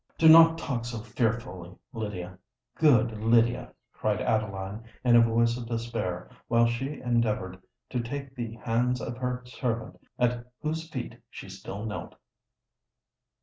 "Do 0.17 0.27
not 0.29 0.57
talk 0.57 0.83
so 0.85 0.97
fearfully, 0.97 1.77
Lydia—good 1.93 3.19
Lydia!" 3.21 3.71
cried 3.93 4.19
Adeline, 4.19 4.83
in 5.03 5.15
a 5.15 5.21
voice 5.21 5.57
of 5.59 5.67
despair, 5.67 6.27
while 6.47 6.65
she 6.65 6.99
endeavoured 6.99 7.61
to 7.91 8.01
take 8.01 8.33
the 8.33 8.55
hands 8.63 8.99
of 8.99 9.17
her 9.17 9.43
servant, 9.45 9.99
at 10.17 10.43
whose 10.63 10.89
feet 10.89 11.19
she 11.29 11.49
still 11.49 11.85
knelt. 11.85 12.15